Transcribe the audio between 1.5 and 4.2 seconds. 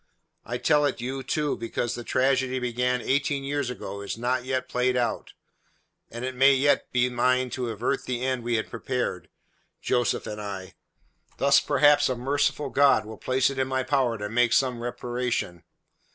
because the tragedy begun eighteen years ago is